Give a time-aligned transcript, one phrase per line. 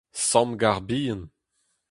[0.27, 1.21] Sammgarr bihan.